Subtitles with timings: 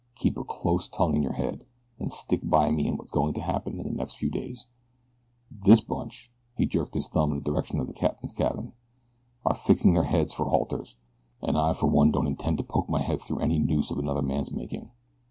[0.15, 1.63] Keep a close tongue in your head
[1.99, 4.65] and stick by me in what's going to happen in the next few days.
[5.51, 8.73] This bunch," he jerked his thumb in the direction of the captain's cabin,
[9.45, 10.95] "are fixing their necks for halters,
[11.43, 14.23] an' I for one don't intend to poke my head through any noose of another
[14.23, 14.89] man's making.